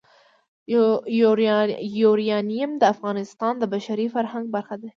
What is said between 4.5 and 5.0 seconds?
برخه ده.